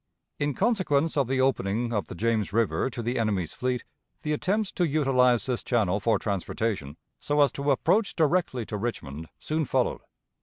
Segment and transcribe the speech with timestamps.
[0.39, 3.83] In consequence of the opening of the James River to the enemy's fleet,
[4.23, 9.27] the attempts to utilize this channel for transportation, so as to approach directly to Richmond,
[9.37, 10.01] soon followed.